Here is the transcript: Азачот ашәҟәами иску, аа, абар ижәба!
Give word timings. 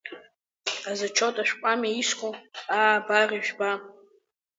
Азачот 0.89 1.35
ашәҟәами 1.41 1.93
иску, 2.01 2.31
аа, 2.77 2.91
абар 2.97 3.29
ижәба! 3.37 3.71